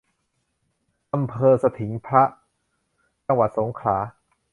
[1.13, 2.23] อำเภอสทิงพระ
[3.25, 3.97] จังหวัดสงขลา